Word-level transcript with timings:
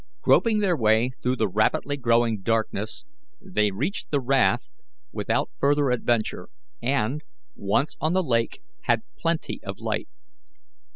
Groping 0.21 0.61
their 0.61 0.75
way 0.75 1.11
through 1.21 1.35
the 1.35 1.47
rapidly 1.47 1.95
growing 1.95 2.41
darkness, 2.41 3.05
they 3.39 3.69
reached 3.69 4.09
the 4.09 4.19
raft 4.19 4.71
without 5.11 5.51
further 5.59 5.91
adventure, 5.91 6.49
and, 6.81 7.21
once 7.55 7.95
on 8.01 8.13
the 8.13 8.23
lake, 8.23 8.63
had 8.85 9.03
plenty 9.19 9.59
of 9.63 9.77
light. 9.77 10.09